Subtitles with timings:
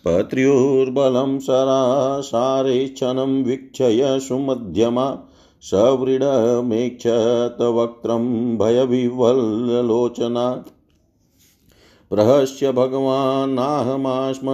[0.05, 5.29] पत्र्युर्बलं सरासारेच्छनं वीक्षय सुमध्यमा
[5.63, 10.65] सव्रीडमेक्षतवक्त्रं भयविवल्लोचना।
[12.09, 14.47] प्रहस्य भगवान्नाहमास्म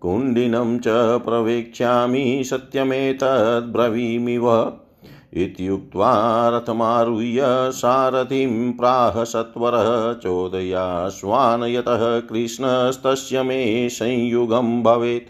[0.00, 0.84] कुण्डिनं च
[1.24, 4.72] प्रवेक्ष्यामि सत्यमेतद्ब्रवीमिव।
[5.32, 15.28] इत्युक्त्वा रथमारुह्य सारथिं प्राह सत्वरः चोदयाश्वान् यतः कृष्णस्तस्य मे संयुगं भवेत्।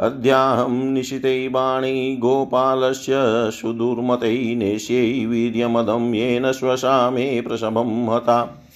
[0.00, 3.12] अद्याहं निशिते बाणी गोपालस्य
[3.50, 8.66] सुदुर्मतै नेष्यै वीर्यमदं येन स्वशा मे प्रसभं हता।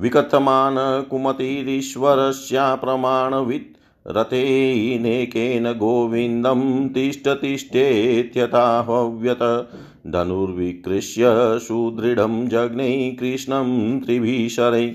[0.00, 3.76] विकथमान कुमतिरीश्वरस्याप्रमाणवित्
[4.08, 9.68] रथेनेकेन गोविन्दं तिष्ठतिष्ठेत्यथाह्व्यत।
[10.06, 14.94] धनुर्विकृष्य सुदृढं जग्ने कृष्णं त्रिभिः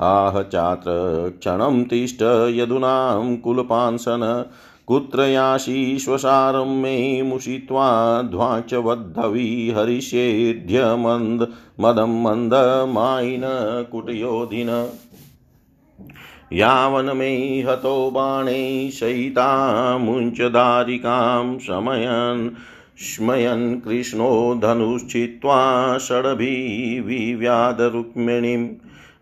[0.00, 0.90] आह चात्र
[1.38, 4.50] क्षणं तिष्ठ यदूनां कुलपांसन।
[4.88, 7.88] कुत्र यासि स्वसारं मे मुषित्वा
[8.22, 11.46] ध्वाचवद्धवी हरिष्येद्य मन्द
[11.80, 13.42] मदं मन्दमायिन
[13.92, 14.68] कुटयोधिन
[16.52, 17.34] यावन् मे
[17.68, 19.46] हतो बाणे सहिता
[19.98, 22.48] मुञ्चदारिकां शमयन्
[23.00, 25.98] स्मयन् कृष्णो धनुश्चित्वा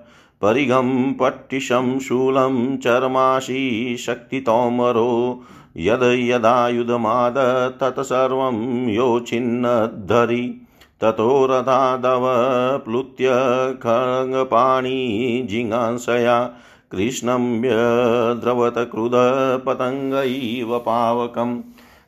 [0.42, 5.42] परिघं पट्टिशं शूलं चर्माशी शक्तितोमरो
[5.76, 7.34] यद यदायुधमाद
[7.81, 10.61] तत्सर्वं योच्छिन्नद्धरि
[11.00, 13.28] ततो रथादवप्लुत्य
[13.75, 16.50] खङ्गपाणी जिङांसया
[16.90, 21.62] कृष्णं व्यद्रवत क्रुधपतङ्गैव पावकम्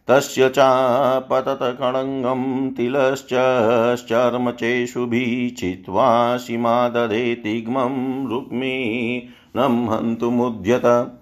[0.09, 11.18] तस्य चापततखड्गं तिलश्चर्मचेषुभिः चित्वा सीमा दधे तिग्मं रुक्मिणं हन्तुमुद्यत।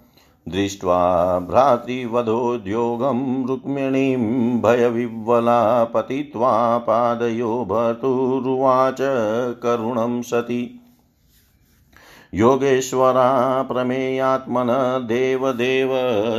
[0.48, 8.98] दृष्ट्वा भ्रातृवधोद्योगं रुक्मिणीं भयविह्वला पतित्वा पादयो भर्तुरुवाच
[9.62, 10.80] करुणं सति।
[12.34, 14.66] योगेश्वरा प्रमेयात्मन
[15.08, 15.90] देवदेव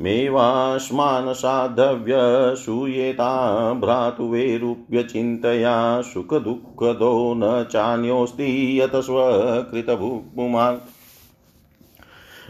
[0.00, 10.78] मेवास्मान् साधव्यसूयेता भ्रातुवेरूप्यचिन्तया सुखदुःखदो न चान्योऽस्ति यत स्वकृतभुक्पुमान्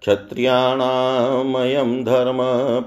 [0.02, 2.38] क्षत्रियाणामयं धर्म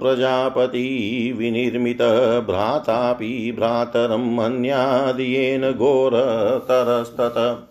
[0.01, 2.03] प्रजापति विनिर्मित
[2.47, 7.67] भ्रातापि भ्रातरं मन्यादियेन घोरतरस्तत।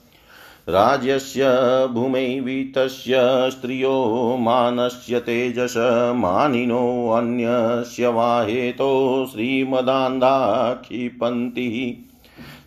[0.70, 1.44] राज्यस्य
[1.88, 3.18] भूमैवीतस्य
[3.52, 5.74] स्त्रियो मानस्य तेजस
[6.16, 12.06] मानिनोऽन्यस्य वाहेतो श्रीमदान्धा क्षिपन्ति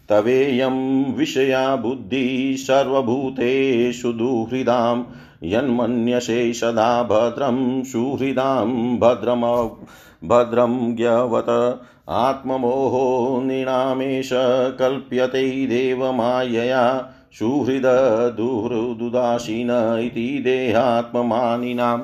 [0.09, 5.05] तवेयं विषया बुद्धिः सर्वभूतेषु दुहृदाम्।
[5.43, 9.71] यन्मन्यसे सदा भद्रं सुहृदां भद्रम
[10.29, 14.31] भद्रं ज्ञवत। आत्ममोहो नृणामेष
[14.79, 17.09] कल्प्यते देवमायया
[17.39, 22.03] सुहृददुहृदुदासीन इति देहात्ममानिनाम्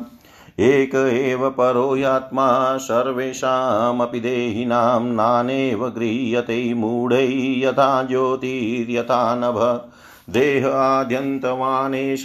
[0.60, 9.88] एक एव परो यात्मा सर्वेषामपि देहिनां, नानेव गृह्यते मूढै यथा ज्योतिर्यथा नभ।
[10.30, 12.22] देह आद्यन्तवानेश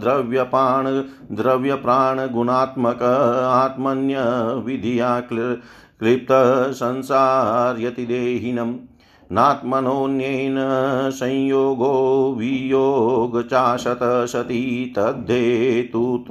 [0.00, 0.84] द्रव्यपाण,
[1.36, 3.02] द्रव्यप्राणगुणात्मक
[3.52, 4.16] आत्मन्य
[4.66, 8.74] विधिया क्लिप्तसंसार्यति देहिनम्
[9.32, 10.56] नात्मनोऽन्येन
[11.10, 16.24] संयोगो वियोगचाशत सति तद्धेतु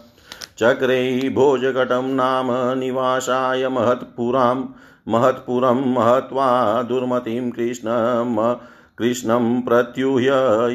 [0.58, 4.64] चक्रे भोजघटं नाम निवासाय महत्पुरां
[5.08, 8.56] महत्पुरं महत्वा दुर्मतिं कृष्णं
[8.98, 10.32] कृष्णं प्रत्युह्य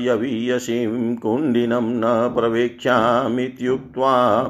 [0.07, 4.45] यवीयसीं कुण्डिनं न प्रवेक्ष्यामित्युक्त्वा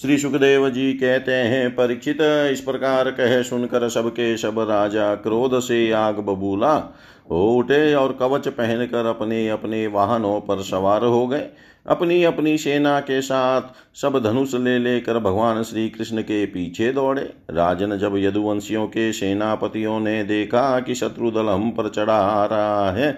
[0.02, 5.92] श्री सुखदेव जी कहते हैं, परीक्षित, इस प्रकार कह सुनकर सबके सब राजा क्रोध से
[5.92, 6.94] आग बबूला।
[7.30, 11.46] हो उठे और कवच पहनकर अपने अपने वाहनों पर सवार हो गए।
[11.86, 13.62] अपनी अपनी सेना के साथ
[13.94, 19.98] सब धनुष ले लेकर भगवान श्री कृष्ण के पीछे दौड़े। राजन जब यदुवंशियों के सेनापतियों
[20.00, 23.12] ने देखा कि शत्रुदल हम पर चढ़ा आ रहा है,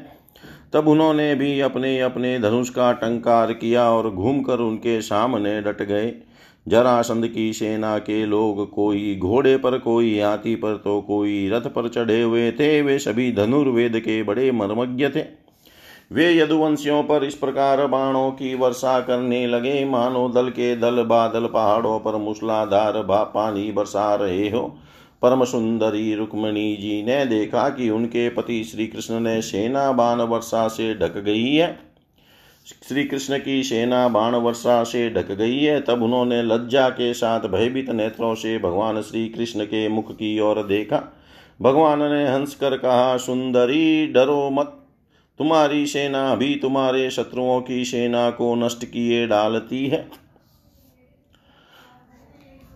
[0.72, 6.12] तब उन्होंने भी अपने अपने धनुष का टंकार किया और घूमकर उनके सामने डट गए।
[6.68, 11.88] जरासंध की सेना के लोग कोई घोड़े पर, कोई हाथी पर तो कोई रथ पर
[11.88, 15.43] चढ़े हुए थे। वे सभी धनुर्वेद के बड़े मर्मज्ञ थे।
[16.12, 21.46] वे यदुवंशियों पर इस प्रकार बाणों की वर्षा करने लगे। मानो दल के दल बादल
[21.46, 22.92] पहाड़ों पर मूसलाधार
[23.24, 24.78] पानी बरसा रहे हो।
[25.22, 30.68] परम सुंदरी रुक्मणी जी ने देखा कि उनके पति श्री कृष्ण ने सेना बाण वर्षा
[30.68, 31.78] से ढक गई है।
[32.88, 37.40] श्री कृष्ण की सेना बाण वर्षा से ढक गई है। तब उन्होंने लज्जा के साथ
[37.40, 41.02] भयभीत नेत्रों से भगवान श्री कृष्ण के मुख की ओर देखा।
[41.62, 44.83] भगवान ने हंस कर कहा, सुंदरी, डरो मत।
[45.38, 50.08] तुम्हारी सेना भी तुम्हारे शत्रुओं की सेना को नष्ट किए डालती है।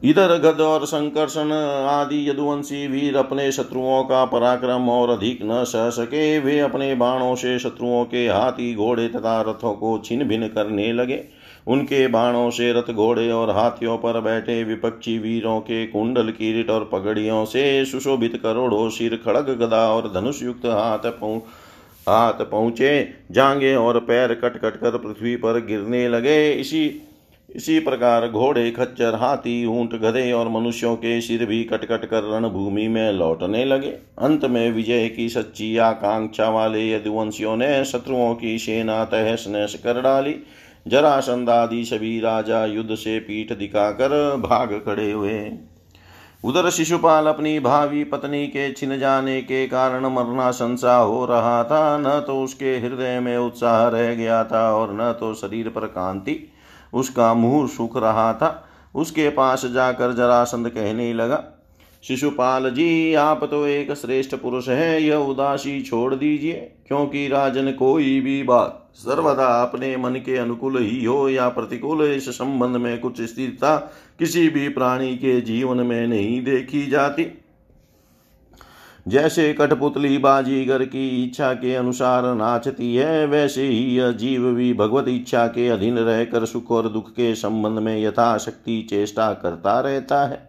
[0.03, 5.88] इधर गद और संकर्षण आदि यदुवंशी वीर अपने शत्रुओं का पराक्रम और अधिक न सह
[5.91, 10.93] सके, वे अपने बाणों से शत्रुओं के हाथी घोड़े तथा रथों को छिन भिन करने
[10.93, 11.23] लगे।
[11.67, 16.88] उनके बाणों से रथ घोड़े और हाथियों पर बैठे विपक्षी वीरों के कुंडल किरीट और
[16.93, 21.11] पगड़ियों से सुशोभित करोड़ों सिर खड़ग गदा और धनुष युक्त हाथ
[22.09, 27.03] हाथ पहुँचे जांगे और पैर कट कट कर पृथ्वी पर गिरने लगे। इसी
[27.49, 32.23] इसी प्रकार घोड़े, खच्चर, हाथी, ऊँट, गधे और मनुष्यों के सिर भी कट कट कर
[32.25, 38.59] रणभूमि में लौटने लगे। अंत में विजय की सच्ची आकांक्षा वाले यदुवंशियों ने शत्रुओं की
[38.59, 40.35] सेना तहस नहस कर डाली।
[40.87, 45.38] जरासंधादि सभी राजा युद्ध से पीठ दिखाकर भाग खड़े हुए।
[46.45, 51.99] उधर शिशुपाल अपनी भावी पत्नी के छिन जाने के कारण मरना संसा हो रहा था।
[51.99, 56.52] न तो उसके हृदय में उत्साह रह गया था और न तो शरीर पर कांति
[56.95, 61.45] उसका मुँह सूख रहा था। उसके पास जाकर जरासंध कहने लगा
[62.05, 66.52] शिशुपाल जी, आप तो एक श्रेष्ठ पुरुष है, यह उदासी छोड़ दीजिए,
[66.88, 72.28] क्योंकि राजन कोई भी बात सर्वदा अपने मन के अनुकूल ही हो या प्रतिकूल, इस
[72.28, 73.76] संबंध में कुछ स्थिरता
[74.19, 77.26] किसी भी प्राणी के जीवन में नहीं देखी जाती।
[79.09, 85.09] जैसे कठपुतली बाजीगर की इच्छा के अनुसार नाचती है, वैसे ही यह जीव भी भगवत
[85.09, 90.48] इच्छा के अधीन रहकर सुख और दुख के संबंध में यथाशक्ति चेष्टा करता रहता है।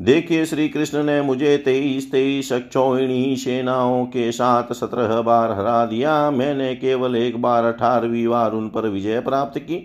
[0.00, 6.30] देखिए श्री कृष्ण ने मुझे तेईस तेईस अक्षोहिणी सेनाओं के साथ सत्रह बार हरा दिया।
[6.30, 9.78] मैंने केवल एक बार अठारहवीं बार उन पर विजय प्राप्त की।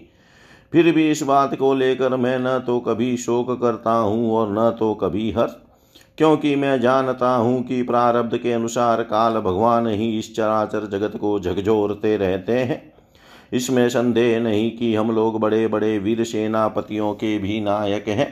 [0.74, 4.70] फिर भी इस बात को लेकर मैं न तो कभी शोक करता हूँ और न
[4.80, 5.56] तो कभी हर्ष,
[6.18, 11.40] क्योंकि मैं जानता हूँ कि प्रारब्ध के अनुसार काल भगवान ही इस चराचर जगत को
[11.40, 12.82] झकझोरते रहते हैं।
[13.54, 18.32] इसमें संदेह नहीं कि हम लोग बड़े बड़े वीर सेनापतियों के भी नायक हैं।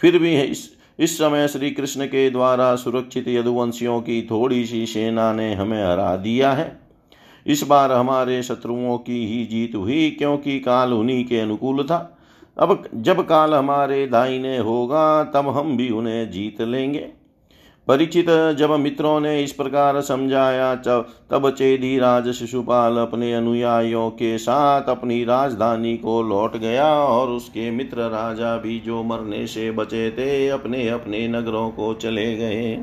[0.00, 0.68] फिर भी इस
[0.98, 6.16] इस समय श्री कृष्ण के द्वारा सुरक्षित यदुवंशियों की थोड़ी सी सेना ने हमें हरा
[6.16, 6.80] दिया है।
[7.46, 12.18] इस बार हमारे शत्रुओं की ही जीत हुई, क्योंकि काल उन्हीं के अनुकूल था।
[12.58, 17.08] अब जब काल हमारे दाहिने होगा, तब हम भी उन्हें जीत लेंगे।
[17.88, 18.26] परिचित
[18.58, 25.22] जब मित्रों ने इस प्रकार समझाया, तब चेदी राज शिशुपाल अपने अनुयायियों के साथ अपनी
[25.24, 30.88] राजधानी को लौट गया और उसके मित्र राजा भी जो मरने से बचे थे, अपने
[30.88, 32.76] अपने नगरों को चले गए।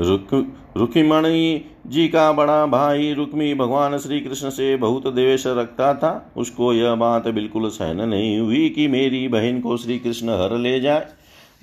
[0.00, 0.92] रुक
[1.86, 6.94] जी का बड़ा भाई रुक्मी भगवान श्री कृष्ण से बहुत द्वेष रखता था। उसको यह
[6.94, 11.06] बात बिल्कुल सहन नहीं हुई कि मेरी बहन को श्री कृष्ण हर ले जाए।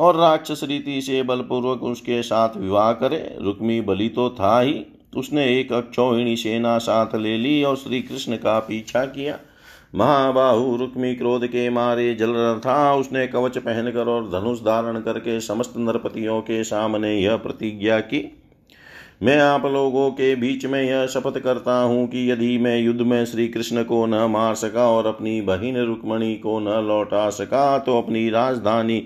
[0.01, 4.81] और राक्षस रीति से बलपूर्वक उसके साथ विवाह करे। रुक्मी बलि तो था ही।
[5.17, 9.37] उसने एक अक्षौहिणी सेना साथ ले ली और श्री कृष्ण का पीछा किया।
[9.95, 12.33] महाबाहु रुक्मी क्रोध के मारे जल
[12.65, 18.29] था। उसने कवच पहनकर और धनुष धारण करके समस्त नरपतियों के सामने यह प्रतिज्ञा की।
[19.23, 23.25] मैं आप लोगों के बीच में यह शपथ करता हूँ कि यदि मैं युद्ध में
[23.25, 27.97] श्री कृष्ण को न मार सका और अपनी बहिन रुक्मणी को न लौटा सका तो
[27.97, 28.97] अपनी राजधानी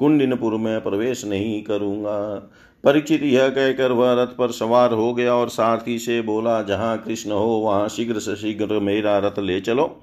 [0.00, 2.50] कुंडिनपुर में प्रवेश नहीं करूँगा।
[2.84, 7.30] परीक्षित यह कहकर वह रथ पर सवार हो गया और सारथी से बोला, जहाँ कृष्ण
[7.30, 10.00] हो, वहाँ शीघ्र से शीघ्र मेरा रथ ले चलो।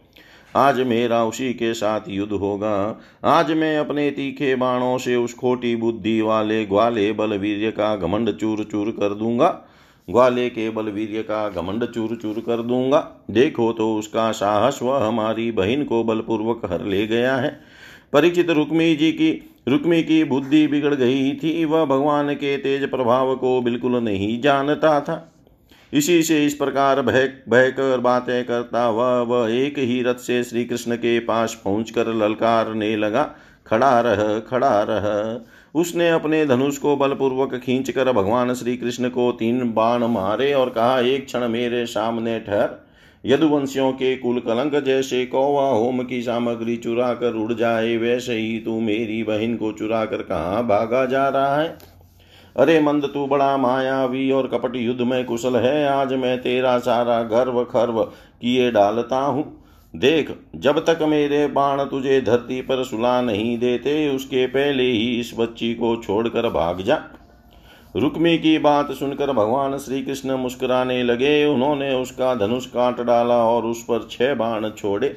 [0.56, 5.76] आज मेरा उसी के साथ युद्ध होगा। आज मैं अपने तीखे बाणों से उस खोटी
[5.76, 9.50] बुद्धि वाले ग्वाले बलवीर्य का घमंड चूर चूर कर दूँगा।
[10.08, 13.00] ग्वाले के बलवीर्य का घमंड चूर चूर कर दूँगा।
[13.32, 17.60] देखो तो उसका साहस, वह हमारी बहन को बलपूर्वक हर ले गया है।
[18.14, 19.32] परिचित रुक्मी जी की
[19.68, 25.00] रुक्मी की बुद्धि बिगड़ गई थी, वह भगवान के तेज प्रभाव को बिल्कुल नहीं जानता
[25.02, 25.28] था।
[25.94, 30.44] इसी से इस प्रकार भय भय कर बातें करता वह वह एक ही रथ से
[30.44, 33.24] श्री कृष्ण के पास पहुँच पहुंचकर ललकारने लगा,
[33.68, 39.74] खड़ा रह खड़ा रह। उसने अपने धनुष को बलपूर्वक खींचकर भगवान श्री कृष्ण को तीन
[39.74, 42.91] बाण मारे और कहा, एक क्षण मेरे सामने ठहर।
[43.26, 48.60] यदुवंशियों के कुल कलंक जैसे कौवा होम की सामग्री चुरा कर उड़ जाए, वैसे ही
[48.60, 51.78] तू मेरी बहन को चुरा कर कहाँ भागा जा रहा है?
[52.58, 57.24] अरे मंद, तू बड़ा मायावी और कपट युद्ध में कुशल है। आज मैं तेरा सारा
[57.24, 58.04] गर्व खर्व
[58.42, 64.48] किए डालता हूँ। देख, जब तक मेरे बाण तुझे धरती पर सुला नहीं देते, उसके
[64.48, 67.04] पहले ही इस बच्ची को छोड़कर भाग जा।
[67.96, 73.66] रुक्मी की बात सुनकर भगवान श्री कृष्ण मुस्कुराने लगे। उन्होंने उसका धनुष काट डाला और
[73.66, 75.10] उस पर छह बाण छोड़े।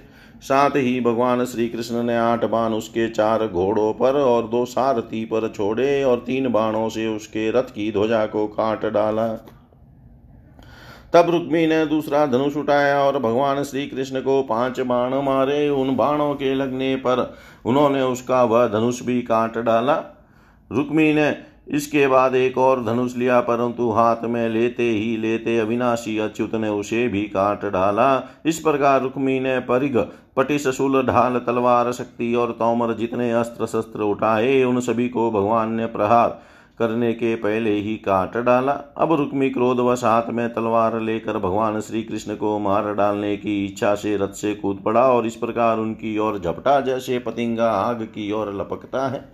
[0.42, 5.24] साथ ही भगवान श्री कृष्ण ने आठ बाण उसके चार घोड़ों पर और दो सारथी
[5.24, 9.28] पर छोड़े और तीन बाणों से उसके रथ की ध्वजा को काट डाला।
[11.14, 15.96] तब रुक्मी ने दूसरा धनुष उठाया और भगवान श्री कृष्ण को पाँच बाण मारे। उन
[15.96, 17.34] बाणों के लगने पर
[17.66, 20.02] उन्होंने उसका वह धनुष भी काट डाला।
[20.70, 26.18] रुक्मी ने इसके बाद एक और धनुष लिया, परंतु हाथ में लेते ही लेते अविनाशी
[26.18, 29.96] अच्युत ने उसे भी काट डाला। इस प्रकार रुक्मी ने परिघ
[30.66, 35.86] शूल, ढाल, तलवार, शक्ति और तोमर जितने अस्त्र शस्त्र उठाए, उन सभी को भगवान ने
[35.88, 36.40] प्रहार
[36.78, 42.02] करने के पहले ही काट डाला। अब रुक्मी क्रोधवश हाथ में तलवार लेकर भगवान श्री
[42.02, 46.16] कृष्ण को मार डालने की इच्छा से रथ से कूद पड़ा और इस प्रकार उनकी
[46.18, 49.24] ओर झपटा, जैसे पतिंगा आग की ओर लपकता है।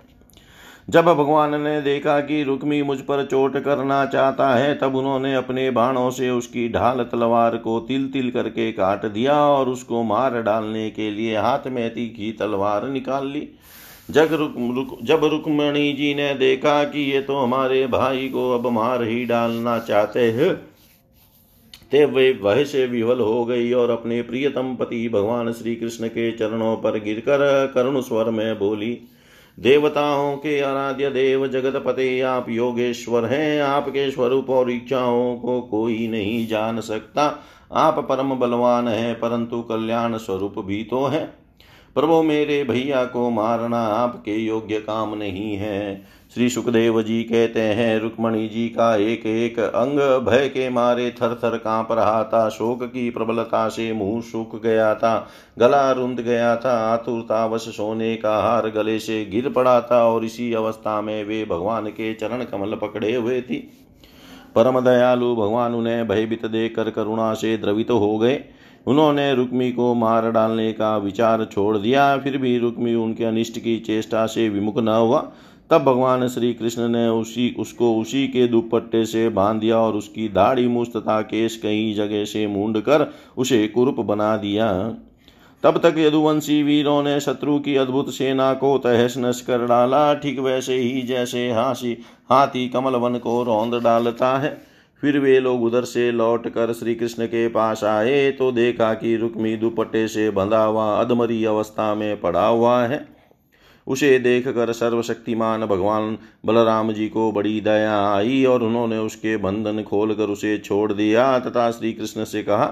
[0.90, 5.70] जब भगवान ने देखा कि रुक्मी मुझ पर चोट करना चाहता है तब उन्होंने अपने
[5.70, 10.88] बाणों से उसकी ढाल तलवार को तिल तिल करके काट दिया और उसको मार डालने
[10.90, 13.48] के लिए हाथ में तीखी तलवार निकाल ली।
[14.10, 18.66] जग रुक, रुक जब रुक्मणी जी ने देखा कि ये तो हमारे भाई को अब
[18.66, 20.54] मार ही डालना चाहते हैं
[21.90, 26.30] ते वे वह से विवल हो गई और अपने प्रियतम पति भगवान श्री कृष्ण के
[26.32, 28.98] चरणों पर गिरकर करुण स्वर में बोली
[29.62, 36.08] देवताओं के आराध्य देव जगत पते आप योगेश्वर हैं, आपके स्वरूप और इच्छाओं को कोई
[36.08, 37.38] नहीं जान सकता।
[37.72, 41.34] आप परम बलवान हैं, परंतु कल्याण स्वरूप भी तो हैं।
[41.94, 47.98] प्रभो मेरे भैया को मारना आपके योग्य काम नहीं है। श्री सुखदेव जी कहते हैं,
[48.00, 52.84] रुक्मणी जी का एक एक अंग भय के मारे थर थर काँप रहा था। शोक
[52.84, 58.68] की प्रबलता से मुँह सूख गया था, गला रुंध गया था आतुरतावश सोने का हार
[58.70, 63.14] गले से गिर पड़ा था और इसी अवस्था में वे भगवान के चरण कमल पकड़े
[63.14, 63.58] हुए थी।
[64.54, 68.40] परम दयालु भगवान उन्हें भयभीत देखकर करुणा से द्रवित हो गए।
[68.86, 73.78] उन्होंने रुक्मी को मार डालने का विचार छोड़ दिया, फिर भी रुक्मी उनके अनिष्ट की
[73.78, 75.30] चेष्टा से विमुख न हुआ।
[75.70, 80.28] तब भगवान श्री कृष्ण ने उसी, उसको उसी के दुपट्टे से बाँध दिया और उसकी
[80.28, 83.06] दाढ़ी मुस्त तथा केश कई जगह से मूंड कर
[83.36, 84.72] उसे कुरूप बना दिया।
[85.62, 90.38] तब तक यदुवंशी वीरों ने शत्रु की अद्भुत सेना को तहस नश कर डाला। ठीक
[90.38, 91.96] वैसे ही जैसे हासी,
[92.30, 94.56] हाथी कमल वन को रौंद डालता है।
[95.02, 99.16] फिर वे लोग उधर से लौट कर श्री कृष्ण के पास आए तो देखा कि
[99.16, 103.19] रुक्मी दुपट्टे से बंधा हुआ अधमरी अवस्था में पड़ा हुआ है।
[103.86, 110.24] उसे देखकर सर्वशक्तिमान भगवान बलराम जी को बड़ी दया आई और उन्होंने उसके बंधन खोलकर
[110.24, 112.66] उसे छोड़ दिया। तथा श्री कृष्ण से कहा,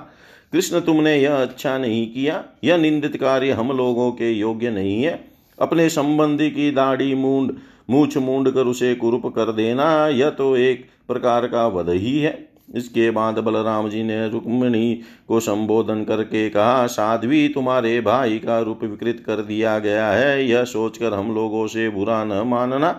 [0.53, 5.25] कृष्ण, तुमने यह अच्छा नहीं किया। यह निंदित कार्य हम लोगों के योग्य नहीं है।
[5.61, 7.53] अपने संबंधी की दाढ़ी मूंड
[7.91, 12.48] मूछ मूंड कर उसे कुरूप कर देना। यह तो एक प्रकार का वध ही है।
[12.75, 18.85] इसके बाद बलराम जी ने रुक्मिणी को संबोधन करके कहा, साध्वी, तुम्हारे भाई का रूप
[18.85, 22.91] विकृत कर दिया गया है। यह सोचकर हम लोगों से बुरा न मानना,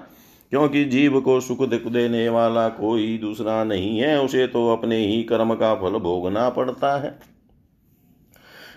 [0.51, 5.23] क्योंकि जीव को सुख दुख देने वाला कोई दूसरा नहीं है। उसे तो अपने ही
[5.23, 7.19] कर्म का फल भोगना पड़ता है।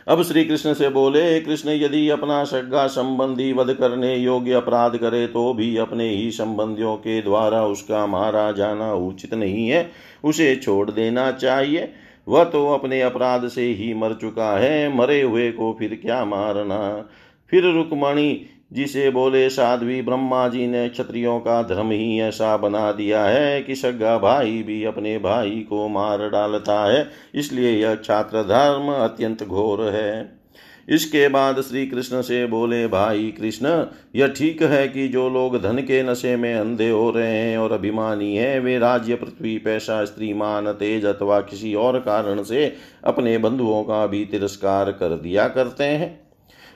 [0.08, 5.26] अब श्री कृष्ण से बोले, कृष्ण, यदि अपना सगा संबंधी वध करने योग्य अपराध करे
[5.26, 9.90] तो भी अपने ही संबंधियों के द्वारा उसका मारा जाना उचित नहीं है।
[10.24, 11.92] उसे छोड़ देना चाहिए।
[12.28, 17.08] वह तो अपने अपराध से ही मर चुका है। मरे हुए को फिर क्या मारना?
[17.50, 23.24] फिर रुक्मणी जिसे बोले साध्वी ब्रह्मा जी ने, क्षत्रियों का धर्म ही ऐसा बना दिया
[23.24, 28.92] है कि सगा भाई भी अपने भाई को मार डालता है, इसलिए यह छात्र धर्म
[28.92, 30.42] अत्यंत घोर है।
[30.88, 33.84] इसके बाद श्री कृष्ण से बोले, भाई कृष्ण,
[34.16, 37.72] यह ठीक है कि जो लोग धन के नशे में अंधे हो रहे हैं और
[37.72, 43.38] अभिमानी हैं, वे राज्य पृथ्वी, पैसा, स्त्री, मान, तेज अथवा किसी और कारण से अपने
[43.38, 46.21] बंधुओं का भी तिरस्कार कर दिया करते हैं।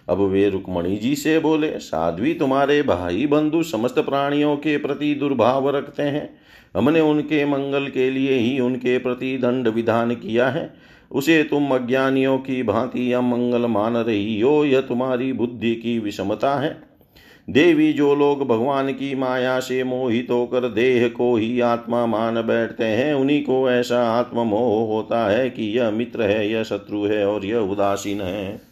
[0.09, 5.71] अब वे रुक्मणी जी से बोले, साध्वी तुम्हारे भाई बंधु समस्त प्राणियों के प्रति दुर्भाव
[5.71, 6.39] रखते हैं।
[6.77, 10.75] हमने उनके मंगल के लिए ही उनके प्रति दंड विधान किया है।
[11.13, 16.83] उसे तुम अज्ञानियों की भांति अमंगल मान रही हो, यह तुम्हारी बुद्धि की विषमता है।
[17.51, 22.85] देवी, जो लोग भगवान की माया से मोहित होकर देह को ही आत्मा मान बैठते
[22.85, 27.45] हैं, उन्हीं को ऐसा आत्ममोह होता है कि यह मित्र है, यह शत्रु है और
[27.45, 28.66] यह उदासीन है।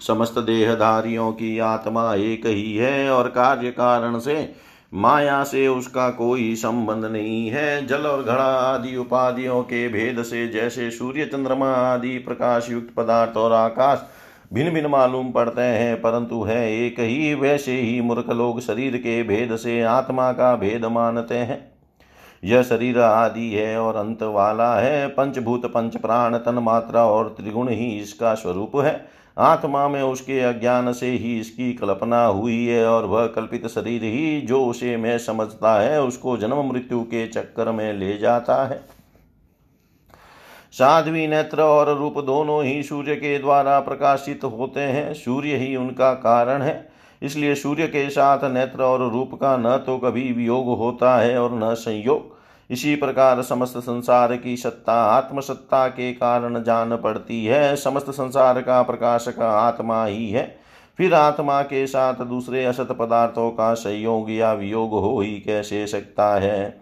[0.00, 4.52] समस्त देहधारियों की आत्मा एक ही है और कार्य कारण से
[4.92, 10.46] माया से उसका कोई संबंध नहीं है। जल और घड़ा आदि उपाधियों के भेद से
[10.48, 14.06] जैसे सूर्य, चंद्रमा आदि प्रकाश युक्त पदार्थ और आकाश
[14.52, 19.22] भिन्न भिन्न मालूम पड़ते हैं, परंतु है एक ही। वैसे ही मूर्ख लोग शरीर के
[19.22, 21.60] भेद से आत्मा का भेद मानते हैं।
[22.44, 27.68] यह शरीर आदि है और अंत वाला है। पंचभूत, पंच प्राण तन मात्रा और त्रिगुण
[27.68, 33.04] ही इसका स्वरूप है। आत्मा में उसके अज्ञान से ही इसकी कल्पना हुई है और
[33.04, 37.92] वह कल्पित शरीर ही जो उसे मैं समझता है, उसको जन्म मृत्यु के चक्कर में
[37.92, 38.80] ले जाता है।
[40.72, 46.12] साध्वी नेत्र और रूप दोनों ही सूर्य के द्वारा प्रकाशित होते हैं। सूर्य ही उनका
[46.14, 46.90] कारण है,
[47.22, 51.54] इसलिए सूर्य के साथ नेत्र और रूप का न तो कभी वियोग होता है और
[51.54, 52.38] न संयोग।
[52.70, 58.82] इसी प्रकार समस्त संसार की सत्ता, आत्मसत्ता के कारण जान पड़ती है। समस्त संसार का
[58.82, 60.60] प्रकाशक आत्मा ही है।
[60.96, 66.34] फिर आत्मा के साथ दूसरे असत पदार्थों का संयोग या वियोग हो ही कैसे सकता
[66.34, 66.80] है?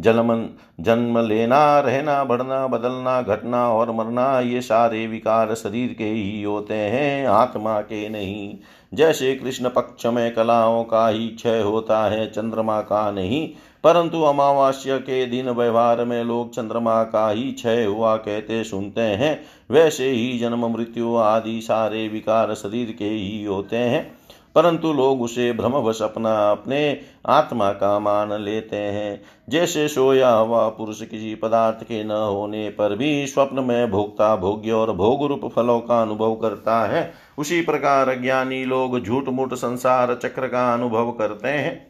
[0.00, 0.48] जन्म
[0.80, 6.74] जन्म लेना, रहना, बढ़ना, बदलना, घटना और मरना, ये सारे विकार शरीर के ही होते
[6.74, 8.58] हैं, आत्मा के नहीं।
[8.94, 13.50] जैसे कृष्ण पक्ष में कलाओं का ही क्षय होता है, चंद्रमा का नहीं
[13.86, 19.40] परंतु अमावास्या के दिन व्यवहार में लोग चंद्रमा का ही क्षय हुआ कहते सुनते हैं।
[19.70, 24.18] वैसे ही जन्म, मृत्यु आदि सारे विकार शरीर के ही होते हैं।
[24.54, 31.02] परंतु लोग उसे भ्रमवश अपना, अपने आत्मा का मान लेते हैं। जैसे सोया हुआ पुरुष
[31.02, 35.80] किसी पदार्थ के न होने पर भी स्वप्न में भोक्ता भोग्य और भोग रूप फलों
[35.80, 41.48] का अनुभव करता है। उसी प्रकार ज्ञानी लोग झूठ मूठ संसार चक्र का अनुभव करते
[41.48, 41.85] हैं।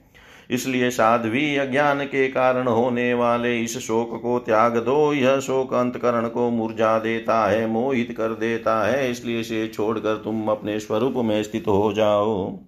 [0.51, 6.29] इसलिए साध्वी अज्ञान के कारण होने वाले इस शोक को त्याग दो। यह शोक अंतकरण
[6.29, 11.43] को मुरझा देता है, मोहित कर देता है, इसलिए इसे छोड़कर तुम अपने स्वरूप में
[11.43, 12.59] स्थित हो जाओ।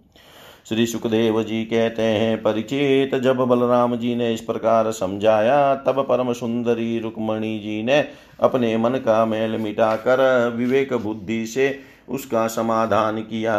[0.68, 6.32] श्री सुखदेव जी कहते हैं, परिचित, जब बलराम जी ने इस प्रकार समझाया, तब परम
[6.32, 8.04] सुंदरी रुक्मणी जी ने
[8.40, 13.56] अपने मन का मैल मिटाकर विवेक बुद्धि से उसका समाधान किया।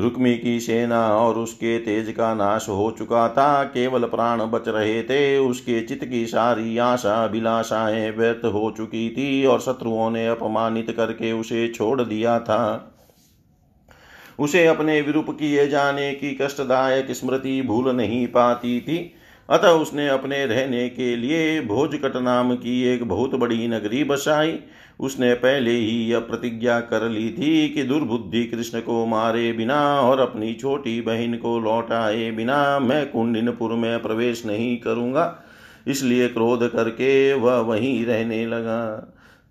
[0.00, 5.02] रुक्मी की सेना और उसके तेज का नाश हो चुका था। केवल प्राण बच रहे
[5.02, 10.90] थे। उसके चित्त की सारी आशा, अभिलाषाएँ व्यर्थ हो चुकी थी और शत्रुओं ने अपमानित
[10.90, 12.96] करके उसे छोड़ दिया था।
[14.38, 19.14] उसे अपने विरूप किए जाने की कष्टदायक स्मृति भूल नहीं पाती थी।
[19.50, 24.58] अतः उसने अपने रहने के लिए भोजकट नाम की एक बहुत बड़ी नगरी बसाई।
[25.00, 30.20] उसने पहले ही यह प्रतिज्ञा कर ली थी कि दुर्बुद्धि कृष्ण को मारे बिना और
[30.20, 35.42] अपनी छोटी बहन को लौटाए बिना मैं कुंडिनपुर में प्रवेश नहीं करूँगा।
[35.86, 38.82] इसलिए क्रोध करके वह वहीं रहने लगा।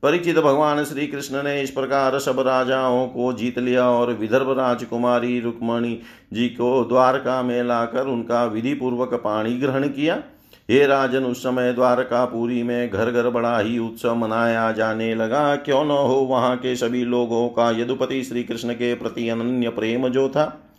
[0.04, 5.40] परिचित भगवान श्री कृष्ण ने इस प्रकार सब राजाओं को जीत लिया और विदर्भ राजकुमारी
[5.40, 6.00] रुक्मणी
[6.34, 10.22] जी को द्वारका में लाकर उनका विधि पूर्वक पाणी ग्रहण किया।
[10.70, 15.84] हे राजन, उस समय द्वारकापुरी में घर घर बड़ा ही उत्सव मनाया जाने लगा। क्यों
[15.86, 17.70] न हो वहाँ के सभी लोगों का?
[17.72, 20.76] यदुपति श्री कृष्ण के प्रति अनन्य प्रेम जो था,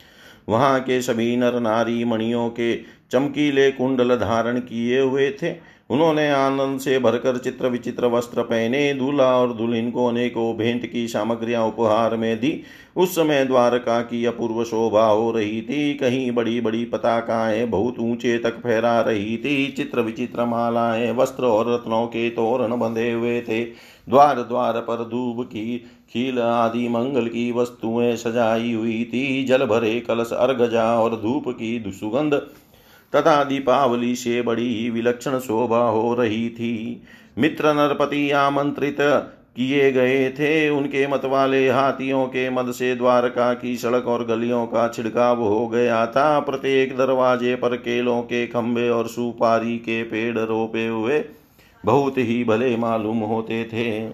[0.48, 2.72] वहाँ के सभी नर नारी मणियों के
[3.10, 5.54] चमकीले कुंडल धारण किए हुए थे।
[5.90, 11.06] उन्होंने आनंद से भरकर चित्र विचित्र वस्त्र पहने, दूल्हा और दुल्हन को अनेकों भेंट की
[11.08, 12.62] सामग्रियाँ उपहार में दी।
[12.96, 18.38] उस समय द्वारका की अपूर्व शोभा हो रही थी। कहीं बड़ी बड़ी पताकाएँ बहुत ऊँचे
[18.38, 23.64] तक फहरा रही थी। चित्र विचित्र मालाएँ, वस्त्र और रत्नों के तोरण बंधे हुए थे।
[24.08, 25.78] द्वार द्वार पर धूप की
[26.12, 31.92] खील आदि मंगल की वस्तुएँ सजाई हुई थी। जल भरे कलश अर्घजा और धूप की
[32.00, 32.40] सुगंध
[33.12, 37.02] तथा दीपावली से बड़ी विलक्षण शोभा हो रही थी।
[37.38, 38.96] मित्र नरपति आमंत्रित
[39.56, 44.66] किए गए थे। उनके मत वाले हाथियों के मद से द्वारका की सड़क और गलियों
[44.66, 50.38] का छिड़काव हो गया था। प्रत्येक दरवाजे पर केलों के खंभे और सुपारी के पेड़
[50.38, 51.24] रोपे हुए
[51.84, 54.08] बहुत ही भले मालूम होते थे।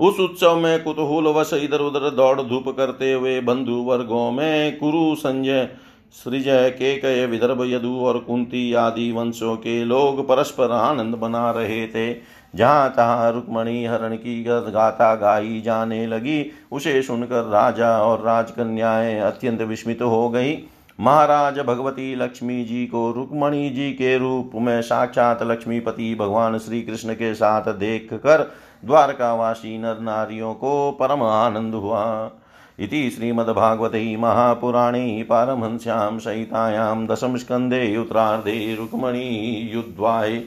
[0.00, 5.14] उस उत्सव में कुतूहल वश इधर उधर दौड़ धूप करते हुए बंधु वर्गों में कुरु
[5.14, 5.68] संजय
[6.14, 11.86] सृजय के कय विदर्भ यदु और कुंती आदि वंशों के लोग परस्पर आनंद बना रहे
[11.86, 12.12] थे।
[12.54, 19.62] जहाँ तहाँ रुक्मणी हरण की गाथा गाई जाने लगी, उसे सुनकर राजा और राजकन्याएँ अत्यंत
[19.62, 20.56] विस्मित हो गई।
[21.00, 27.14] महाराज भगवती लक्ष्मी जी को रुक्मणी जी के रूप में साक्षात लक्ष्मीपति भगवान श्री कृष्ण
[27.14, 28.50] के साथ देख कर
[28.84, 32.30] द्वारकावासी नर नारियों को परम आनंद हुआ।
[32.78, 40.44] इति श्रीमद्भागवते महापुराणे पारमहंस्यां सहितायां दशमस्कन्धे उत्तरार्धे रुक्मणीयुद्धाय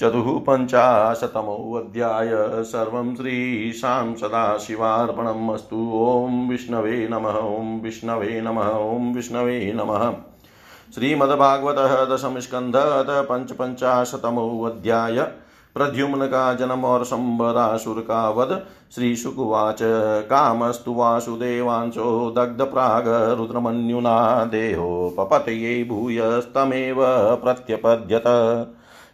[0.00, 10.12] चतुःपञ्चाशतमोऽध्याय सर्वं श्रीशां सदाशिवार्पणम् अस्तु। ॐ विष्णवे नमः, ॐ विष्णवे नमः, ॐ विष्णवे नमः।
[10.94, 15.28] श्रीमद्भागवतः दशमस्कन्धत पञ्चपञ्चाशतमोऽध्याय
[15.76, 18.62] प्रद्युम्न का जन्म और संबरासुर का वध
[18.94, 19.78] श्री सुकुवाच,
[20.22, 23.08] कामस्तु वासुदेवांशो दग्ध प्राग
[23.38, 26.96] रुद्रमन्युना देहो पपतये भूयस्तमेव
[27.36, 28.24] प्रत्यपद्यत।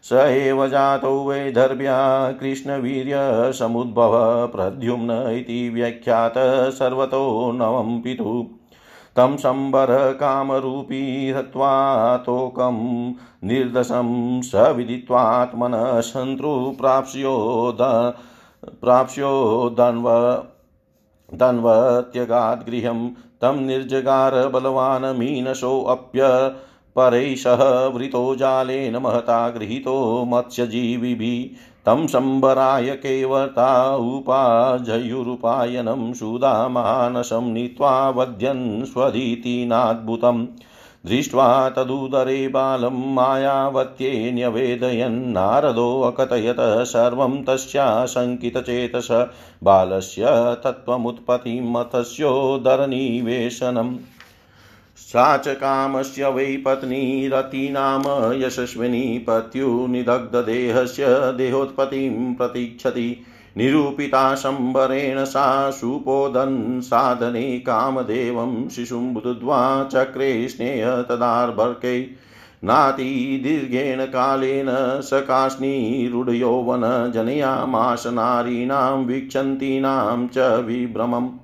[0.04, 1.98] स एव जातौ वैदर्भ्या
[2.32, 4.12] कृष्णवीर्यसमुद्भव
[4.46, 6.34] प्रद्युम्न इति व्याख्यात
[6.72, 8.61] सर्वतो नवं पितुः।
[9.16, 11.72] तं शम्बरकामरूपी हत्वा
[12.16, 12.78] तोकं
[13.44, 17.34] निर्दशं स विदित्वात्मनः शन्तृप्राप्स्यो
[18.80, 19.32] प्राप्स्यो
[19.78, 20.08] दन्व
[21.34, 23.08] दन्वत्यगाद्गृहं
[23.42, 26.28] तं निर्जगार बलवान् मीनशोऽप्य
[26.96, 27.62] परैषः
[27.94, 29.94] वृतो जालेन महता गृहीतो
[30.24, 40.46] मत्स्यजीविभिः तं शम्बराय केवता उपाजयुरुपायनं सुधामानसं नीत्वा वध्यन् स्वधीतिनाद्भुतम्
[41.06, 46.56] दृष्ट्वा तदुदरे बालं मायावत्ये न्यवेदयन्नारदोऽकथयत
[46.92, 49.08] सर्वं तस्याशङ्कितचेतस
[49.64, 50.26] बालस्य
[50.64, 53.96] तत्त्वमुत्पत्तिं मतस्योदरनिवेशनम्
[54.96, 63.16] सा च कामस्य वै पत्नी रतिनाम यशस्विनी पत्युनिदग्धदेहस्य देहोत्पत्तिं प्रतीक्षति
[63.56, 72.10] निरूपिता शम्बरेण सा सुपोदन् साधने कामदेवं शिशुं बुद्ध्वा चक्रे स्नेह तदार्भर्कै।
[72.64, 81.41] नातिदीर्घेण कालेन सकाष्णीरुढयौवन जनयामाश वीक्षन्तीनां च विभ्रमम्।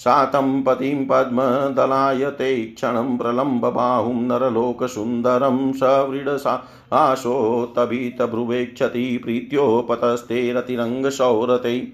[0.00, 11.92] सातं पतिं पद्मदलायते, क्षणं प्रलम्बबाहुं नरलोकसुन्दरं सव्रीडसा आशोत्तभितभ्रुवेक्षति प्रीत्योपतस्ते रतिरङ्गशौरते।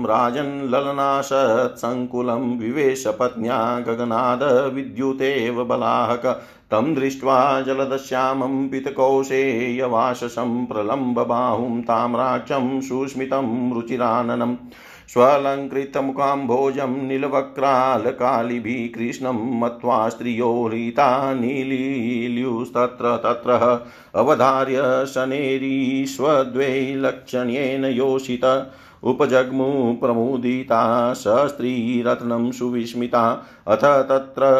[0.07, 4.42] राजन् ललनाशत्सङ्कुलं विवेशपत्न्या गगनाद
[4.75, 6.27] विद्युतेव बलाहक
[6.73, 14.57] तं दृष्ट्वा जलदश्यामं पितकौशेयवाशसं प्रलम्बबाहुं ताम्राक्षं सुस्मितं रुचिराननम्
[15.12, 20.51] स्वलङ्कृतमुकाम्भोजं नीलवक्रालकालिभिः कृष्णं मत्वा स्त्रियो
[21.40, 23.57] नीलील्युस्तत्र तत्र
[24.14, 28.44] अवधार्य शनेरीश्वद्वै लक्षण्येन योषित
[29.05, 29.66] उपजग्मु
[30.01, 30.83] प्रमुदिता
[31.14, 33.25] स स्त्रीरत्नं सुविस्मिता
[33.66, 34.53] अथ तत्र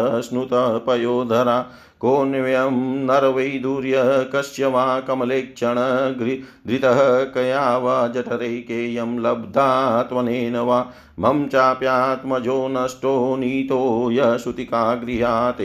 [2.01, 4.03] कोऽन्वयं नरवैदूर्य
[4.35, 5.81] कस्य वा कमलेक्षण
[6.69, 9.67] धृतः कया वा जठरैकेयं लब्धा
[10.03, 10.79] त्वनेन वा
[11.19, 13.81] मम चाप्यात्मजो नष्टो नीतो
[14.13, 15.61] यशुतिका गृहात्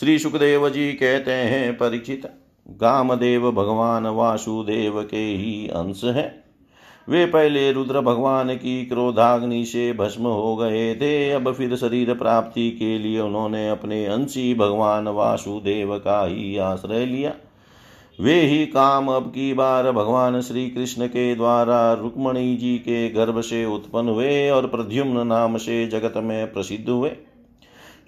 [0.00, 2.30] श्री सुखदेव जी कहते हैं परीक्षित
[2.80, 6.49] गामदेव भगवान वासुदेव के ही अंश है।
[7.10, 12.70] वे पहले रुद्र भगवान की क्रोधाग्नि से भस्म हो गए थे। अब फिर शरीर प्राप्ति
[12.70, 17.32] के लिए उन्होंने अपने अंशी भगवान वासुदेव का ही आश्रय लिया।
[18.20, 23.40] वे ही काम अब की बार भगवान श्री कृष्ण के द्वारा रुक्मणी जी के गर्भ
[23.40, 27.10] से उत्पन्न हुए और प्रद्युम्न नाम से जगत में प्रसिद्ध हुए।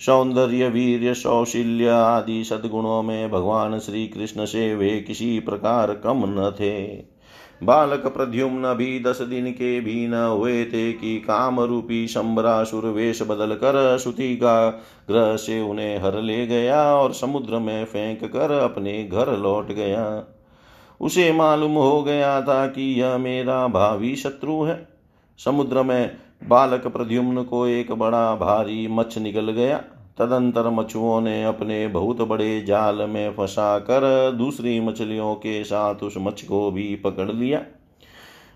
[0.07, 6.53] सौंदर्य, वीर्य सौशील्य आदि सद्गुणों में भगवान श्री कृष्ण से वे किसी प्रकार कम न
[6.61, 7.11] थे।
[7.62, 13.22] बालक प्रद्युम्न भी दस दिन के भी न हुए थे कि काम रूपी शंबरासुर वेश
[13.22, 14.70] बदल कर श्रुति का
[15.08, 20.24] ग्रह से उन्हें हर ले गया और समुद्र में फेंक कर अपने घर लौट गया।
[21.00, 24.88] उसे मालूम हो गया था कि यह मेरा भावी शत्रु है।
[25.38, 26.16] समुद्र में
[26.48, 29.82] बालक प्रद्युम्न को एक बड़ा भारी मच्छ निकल गया।
[30.18, 36.14] तदंतर मछुओं ने अपने बहुत बड़े जाल में फंसा कर दूसरी मछलियों के साथ उस
[36.18, 37.62] मच्छ को भी पकड़ लिया।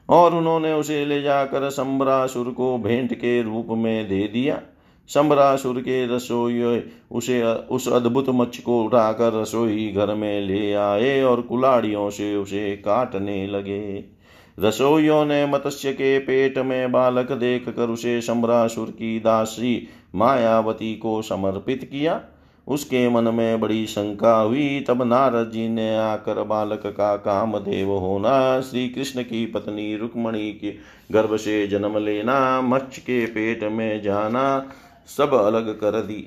[0.09, 4.63] और उन्होंने उसे ले जाकर सम्बरासुर को भेंट के रूप में दे दिया।
[5.09, 11.41] सम्बरासुर के रसोई उसे, उस अद्भुत मच्छ को उठाकर रसोई घर में ले आए और
[11.41, 14.16] कुलाड़ियों से उसे काटने लगे।
[14.61, 21.23] रसोइयों ने मत्स्य के पेट में बालक देख कर उसे सम्रासुर की दासी मायावती को
[21.23, 22.21] समर्पित किया।
[22.69, 28.61] उसके मन में बड़ी शंका हुई। तब नारद जी ने आकर बालक का कामदेव होना
[28.61, 30.75] श्री कृष्ण की पत्नी रुक्मणी के
[31.13, 34.71] गर्भ से जन्म लेना, मच्छ के पेट में जाना,
[35.07, 36.27] सब अलग कर दी।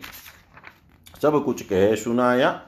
[1.21, 2.61] सब कुछ कह सुनाया।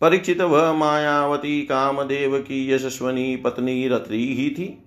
[0.00, 4.84] परीक्षित वह मायावती कामदेव की यशस्वनी पत्नी रत्री ही थी।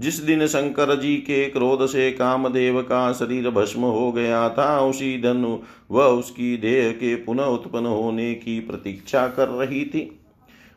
[0.00, 5.16] जिस दिन शंकर जी के क्रोध से कामदेव का शरीर भस्म हो गया था, उसी
[5.16, 5.58] दिन
[5.90, 10.20] वह उसकी देह के पुनः उत्पन्न होने की प्रतीक्षा कर रही थी।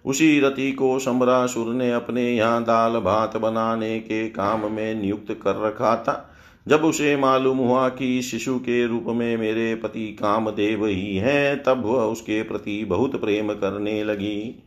[0.05, 5.55] उसी रति को सम्रासुर ने अपने यहाँ दाल भात बनाने के काम में नियुक्त कर
[5.55, 6.27] रखा था।
[6.67, 11.85] जब उसे मालूम हुआ कि शिशु के रूप में मेरे पति कामदेव ही हैं, तब
[11.85, 14.63] वह उसके प्रति बहुत प्रेम करने लगी।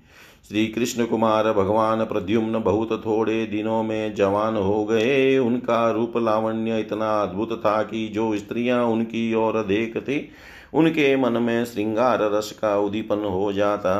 [0.48, 6.80] श्री कृष्ण कुमार भगवान प्रद्युम्न बहुत थोड़े दिनों में जवान हो गए। उनका रूप लावण्य
[6.80, 10.28] इतना अद्भुत था कि जो स्त्रियाँ उनकी ओर देखती,
[10.74, 13.94] उनके मन में श्रृंगार रस का उदीपन हो जाता।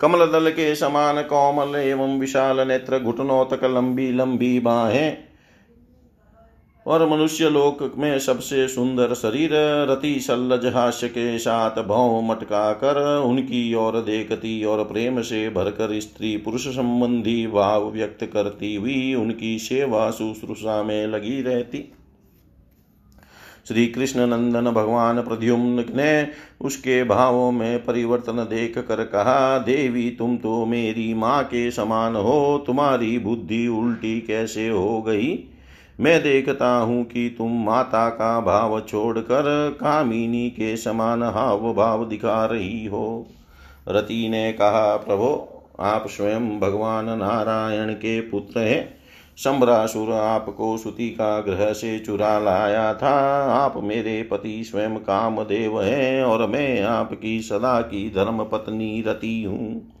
[0.00, 5.25] कमल दल के समान कोमल एवं विशाल नेत्र, घुटनों तक लंबी लंबी बाहें
[6.86, 9.50] और मनुष्य लोक में सबसे सुंदर शरीर
[9.90, 16.00] रति शल्लज हास्य के साथ भौ मटका कर उनकी ओर देखती और प्रेम से भरकर
[16.00, 21.92] स्त्री पुरुष संबंधी भाव व्यक्त करती हुई उनकी सेवा शुश्रूषा में लगी रहती।
[23.68, 26.28] श्री कृष्ण नंदन भगवान प्रद्युम्न ने
[26.60, 32.64] उसके भावों में परिवर्तन देख कर कहा, देवी, तुम तो मेरी माँ के समान हो,
[32.66, 35.32] तुम्हारी बुद्धि उल्टी कैसे हो गई?
[36.00, 42.44] मैं देखता हूँ कि तुम माता का भाव छोड़कर कामिनी के समान हाव भाव दिखा
[42.44, 43.26] रही हो।
[43.88, 48.96] रति ने कहा, प्रभो, आप स्वयं भगवान नारायण के पुत्र हैं।
[49.36, 53.16] सम्रासुर आपको सुति का ग्रह से चुरा लाया था।
[53.54, 59.95] आप मेरे पति स्वयं कामदेव हैं और मैं आपकी सदा की धर्म पत्नी रति हूँ।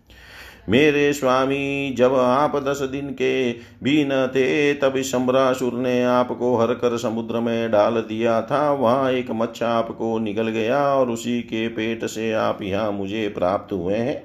[0.68, 6.66] मेरे स्वामी, जब आप दस दिन के भी न थे, तब सम्रासुर ने आपको हर
[6.66, 11.68] कर समुद्र में डाल दिया था। वहाँ एक मच्छ आपको निकल गया और उसी के
[11.68, 14.22] पेट से आप यहाँ मुझे प्राप्त हुए हैं।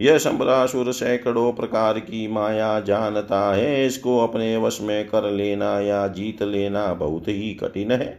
[0.00, 6.08] यह सम्रासुर सैकड़ों प्रकार की माया जानता है। इसको अपने वश में कर लेना या
[6.08, 8.18] जीत लेना बहुत ही कठिन है।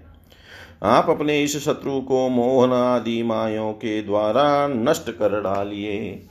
[0.83, 6.28] आप अपने इस शत्रु को मोहन आदि मायों के द्वारा नष्ट कर डालिए।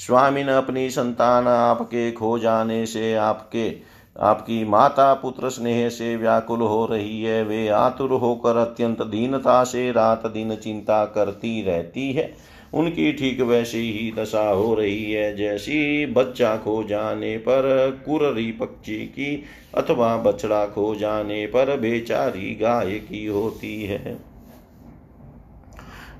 [0.00, 3.70] स्वामी ने अपनी संतान आपके खो जाने से आपके,
[4.16, 9.90] आपकी माता पुत्र स्नेह से व्याकुल हो रही है। वे आतुर होकर अत्यंत दीनता से
[9.92, 12.32] रात दिन चिंता करती रहती है।
[12.74, 18.98] उनकी ठीक वैसी ही दशा हो रही है, जैसी बच्चा खो जाने पर कुररी पक्षी
[19.08, 19.42] की
[19.74, 24.29] अथवा बछड़ा खो जाने पर बेचारी गाय की होती है।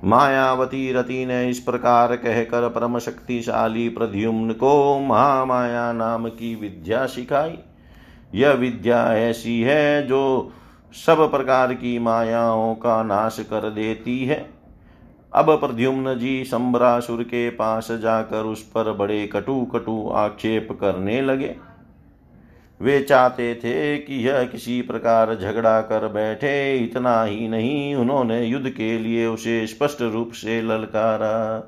[0.03, 7.57] मायावती रति ने इस प्रकार कहकर परम शक्तिशाली प्रद्युम्न को महामाया नाम की विद्या सिखाई।
[8.35, 10.51] यह विद्या ऐसी है जो
[11.05, 14.49] सब प्रकार की मायाओं का नाश कर देती है।
[15.33, 21.55] अब प्रद्युम्न जी संबरासुर के पास जाकर उस पर बड़े कटु कटु आक्षेप करने लगे।
[22.81, 28.69] वे चाहते थे कि यह किसी प्रकार झगड़ा कर बैठे, इतना ही नहीं, उन्होंने युद्ध
[28.69, 31.59] के लिए उसे स्पष्ट रूप से ललकारा।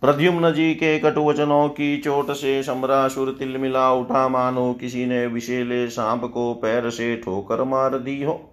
[0.00, 6.24] प्रद्युम्न जी के कटुवचनों की चोट से सम्रासुर तिलमिला उठा, मानो किसी ने विशेले सांप
[6.24, 8.52] को पैर से ठोकर मार दी हो।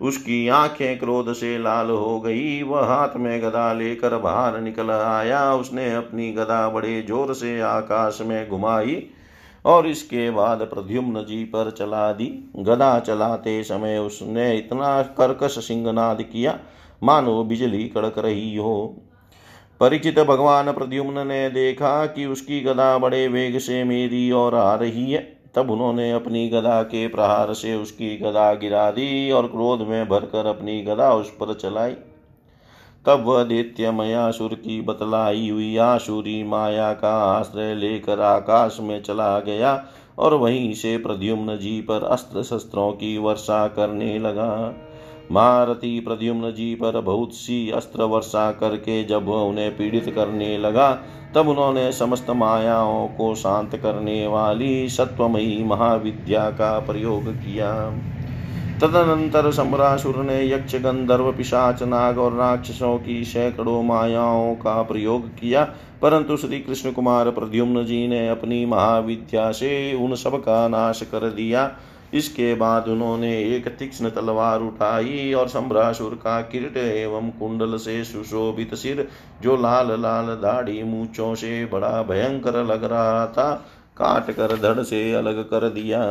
[0.00, 5.54] उसकी आँखें क्रोध से लाल हो गई, वह हाथ में गदा लेकर बाहर निकल आया।
[5.54, 9.06] उसने अपनी गदा बड़े ज़ोर से आकाश में घुमाई
[9.66, 16.22] और इसके बाद प्रद्युम्न जी पर चला दी। गदा चलाते समय उसने इतना कर्कश सिंहनाद
[16.22, 16.58] किया,
[17.02, 18.96] मानो बिजली कड़क रही हो।
[19.80, 25.12] परिचित भगवान प्रद्युम्न ने देखा कि उसकी गदा बड़े वेग से मेरी ओर आ रही
[25.12, 30.08] है। तब उन्होंने अपनी गदा के प्रहार से उसकी गदा गिरा दी और क्रोध में
[30.08, 31.94] भरकर अपनी गदा उस पर चलाई।
[33.06, 39.38] तब वह दैत्य मयासुर की बतलाई हुई आसुरी माया का आश्रय लेकर आकाश में चला
[39.40, 39.84] गया
[40.18, 44.74] और वहीं से प्रद्युम्न जी पर अस्त्र शस्त्रों की वर्षा करने लगा।
[45.32, 50.90] महारथी प्रद्युम्न जी पर बहुत सी अस्त्र वर्षा करके जब वह उन्हें पीड़ित करने लगा,
[51.34, 57.72] तब उन्होंने समस्त मायाओं को शांत करने वाली सत्वमयी महाविद्या का प्रयोग किया।
[58.82, 65.64] तदनंतर सम्रासुर ने यक्ष गंधर्व पिशाच नाग और राक्षसों की सैकड़ों मायाओं का प्रयोग किया,
[66.02, 71.28] परंतु श्री कृष्ण कुमार प्रद्युम्न जी ने अपनी महाविद्या से उन सब का नाश कर
[71.30, 71.70] दिया।
[72.14, 78.74] इसके बाद उन्होंने एक तीक्ष्ण तलवार उठाई और सम्रासुर का किरीट एवं कुंडल से सुशोभित
[78.74, 79.06] सिर,
[79.42, 83.52] जो लाल लाल दाढ़ी मूछों से बड़ा भयंकर लग रहा था,
[83.96, 86.02] काट कर धड़ से अलग कर दिया।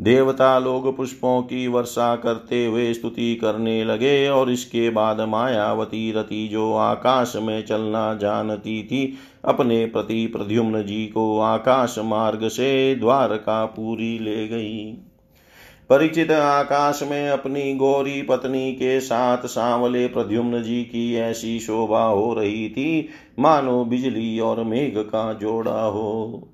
[0.00, 6.48] देवता लोग पुष्पों की वर्षा करते हुए स्तुति करने लगे और इसके बाद मायावती रति
[6.48, 13.64] जो आकाश में चलना जानती थी, अपने प्रति प्रद्युम्न जी को आकाश मार्ग से द्वारका
[13.66, 14.92] पूरी ले गई।
[15.90, 22.34] परिचित आकाश में अपनी गौरी पत्नी के साथ सांवले प्रद्युम्न जी की ऐसी शोभा हो
[22.34, 26.48] रही थी, मानो बिजली और मेघ का जोड़ा हो।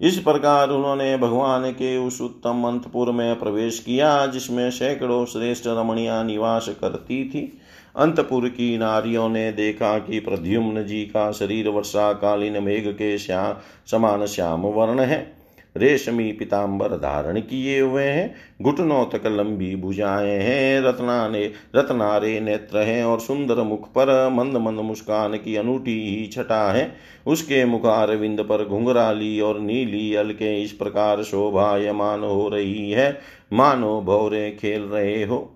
[0.00, 6.22] इस प्रकार उन्होंने भगवान के उस उत्तम अंतपुर में प्रवेश किया, जिसमें सैकड़ों श्रेष्ठ रमणिया
[6.22, 7.58] निवास करती थी।
[7.96, 14.26] अंतपुर की नारियों ने देखा कि प्रद्युम्न जी का शरीर वर्षाकालीन मेघ के श्या, समान
[14.26, 15.37] श्याम वर्ण है।
[15.78, 23.04] रेशमी पिताम्बर धारण किए हुए हैं। घुटनों तक लंबी भुजाएँ हैं। रत्नाने, रत्नारे नेत्र हैं
[23.04, 28.40] और सुंदर मुख पर मंद मंद मुस्कान की अनूठी ही छटा है। उसके मुखार विंद
[28.40, 33.18] पर घुंघराली और नीली अलके इस प्रकार शोभायमान हो रही है।
[33.52, 35.54] मानो भौरे खेल रहे हो।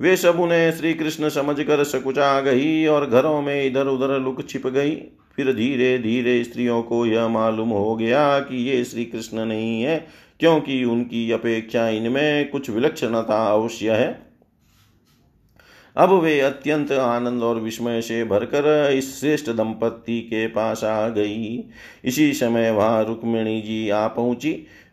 [0.00, 4.48] वे सब उन्हें श्री कृष्ण समझ कर सकुचा गई और घरों में इधर उधर लुक
[4.48, 4.96] छिप गई।
[5.36, 10.06] फिर धीरे धीरे स्त्रियों को यह मालूम हो गया कि ये श्री कृष्ण नहीं है,
[10.40, 14.26] क्योंकि उनकी अपेक्षा इनमें कुछ विलक्षणता अवश्य है।
[15.96, 21.64] अब वे अत्यंत आनंद और विस्मय से भरकर इस श्रेष्ठ दंपति के पास आ गई।
[22.04, 24.52] इसी समय वहाँ रुक्मिणी जी आ पहुँची।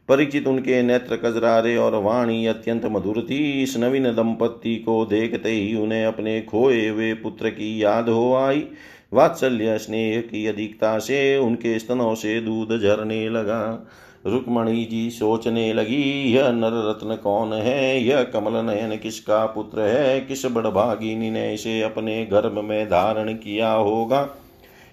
[0.09, 5.75] परिचित उनके नेत्र कजरारे और वाणी अत्यंत मधुर थी। इस नवीन दंपत्ति को देखते ही
[5.75, 8.65] उन्हें अपने खोए हुए पुत्र की याद हो आई।
[9.13, 13.87] वात्सल्य स्नेह की अधिकता से उनके स्तनों से दूध झरने लगा।
[14.25, 18.03] रुक्मणी जी सोचने लगी, यह नर रत्न कौन है?
[18.03, 20.21] यह कमल नयन किसका पुत्र है?
[20.21, 24.29] किस बड़भागिनी ने इसे अपने गर्भ में धारण किया होगा?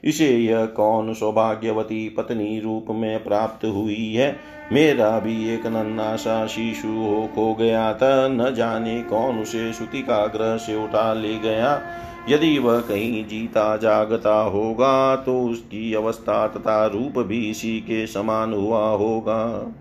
[0.05, 4.37] इसे यह कौन सौभाग्यवती पत्नी रूप में प्राप्त हुई है?
[4.73, 10.03] मेरा भी एक नन्ना सा शिशु हो खो गया था। न जाने कौन उसे श्रुति
[10.03, 11.83] का ग्रह से उठा ले गया।
[12.29, 18.55] यदि वह कहीं जीता जागता होगा तो उसकी अवस्था तथा रूप भी इसी के समान
[18.55, 19.73] हुआ होगा।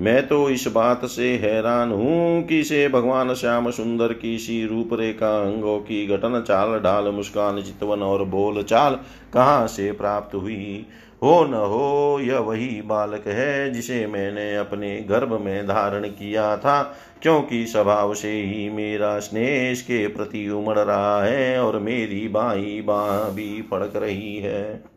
[0.00, 5.42] मैं तो इस बात से हैरान हूँ कि से भगवान श्याम सुंदर की सी रूपरेखा
[5.42, 8.94] अंगों की घटन चाल ढाल मुस्कान, चितवन और बोल चाल
[9.34, 10.86] कहाँ से प्राप्त हुई?
[11.22, 16.96] हो न हो, यह वही बालक है जिसे मैंने अपने गर्भ में धारण किया था,
[17.22, 23.34] क्योंकि स्वभाव से ही मेरा स्नेह के प्रति उमड़ रहा है और मेरी बाई बाँ
[23.34, 24.95] भी फड़क रही है।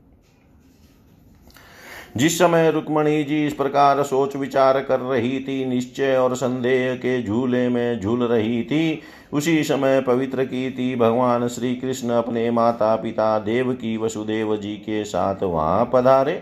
[2.18, 7.22] जिस समय रुक्मणी जी इस प्रकार सोच विचार कर रही थी, निश्चय और संदेह के
[7.24, 9.02] झूले में झूल रही थी,
[9.34, 14.76] उसी समय पवित्र की थी भगवान श्री कृष्ण अपने माता पिता देव की वसुदेव जी
[14.76, 16.42] के साथ वहाँ पधारे।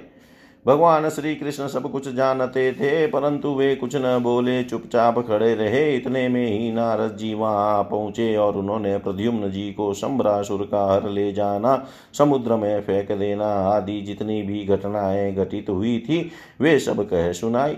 [0.67, 5.95] भगवान श्री कृष्ण सब कुछ जानते थे, परंतु वे कुछ न बोले, चुपचाप खड़े रहे।
[5.95, 11.09] इतने में ही नारद जी वहाँ पहुँचे और उन्होंने प्रद्युम्न जी को सम्रासुर का हर
[11.09, 11.87] ले जाना,
[12.17, 17.77] समुद्र में फेंक देना आदि जितनी भी घटनाएँ घटित हुई थी, वे सब कह सुनाई।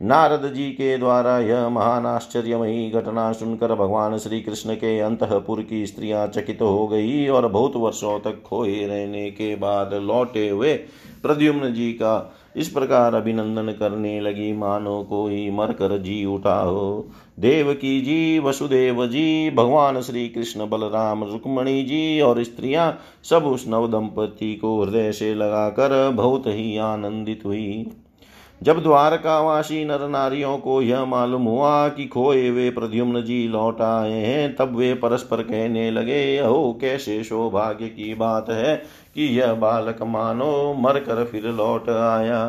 [0.00, 5.86] नारद जी के द्वारा यह महान आश्चर्यमयी घटना सुनकर भगवान श्री कृष्ण के अंतपुर की
[5.86, 10.74] स्त्रियाँ चकित हो गई और बहुत वर्षों तक खोए रहने के बाद लौटे हुए
[11.22, 17.08] प्रद्युम्न जी का इस प्रकार अभिनंदन करने लगी, मानो कोई मरकर जी उठा हो
[17.40, 23.68] देव की जी, वसुदेव जी, भगवान श्री कृष्ण बलराम, रुक्मणी जी और स्त्रियाँ सब उस
[23.68, 27.92] नव दंपति को हृदय से लगाकर बहुत ही आनंदित हुई।
[28.62, 34.12] जब द्वारकावासी नर नारियों को यह मालूम हुआ कि खोए वे प्रद्युम्न जी लौट आए
[34.12, 38.76] हैं, तब वे परस्पर कहने लगे हो कैसे सौभाग्य की बात है
[39.14, 42.44] कि यह बालक मानो मर कर फिर लौट आया।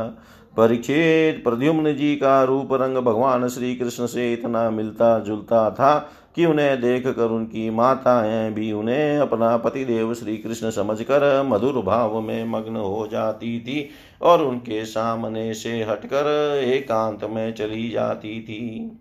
[0.58, 5.97] परीक्षित प्रद्युम्न जी का रूप रंग भगवान श्री कृष्ण से इतना मिलता जुलता था
[6.36, 12.20] कि उन्हें देख कर उनकी माताएँ भी उन्हें अपना पतिदेव श्री कृष्ण समझकर मधुर भाव
[12.22, 13.89] में मग्न हो जाती थी।
[14.22, 16.28] और उनके सामने से हटकर
[16.63, 18.91] एकांत में चली जाती थी।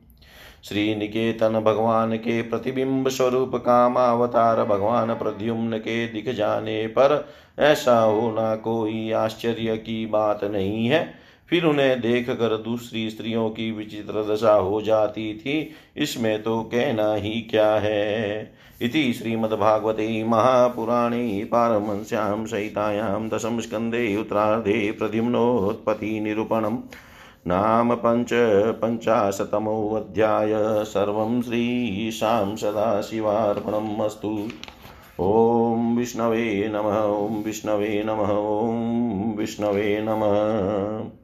[0.64, 8.56] श्री निकेतन भगवान के प्रतिबिंब स्वरूप कामावतार भगवान प्रद्युम्न के दिख जाने पर ऐसा होना
[8.56, 14.53] कोई आश्चर्य की बात नहीं है। फिर उन्हें देख कर दूसरी स्त्रियों की विचित्र दशा
[14.53, 18.53] हो जाती थी। इसमें तो कहना ही क्या है?
[18.82, 26.78] इति श्रीमद्भागवते महापुराणे पारमश्यां सहितायां दशमस्कन्धे उत्तरार्धे प्रद्युम्नोत्पत्तिनिरूपणम्
[27.47, 34.49] नाम पंच पञ्चपञ्चाशतमोऽध्याय सर्वं श्रीशां सदाशिवार्पणम् अस्तु।
[35.20, 41.16] ॐ विष्णवे नमः, ॐ विष्णवे नमः, ॐ विष्णवे नमः।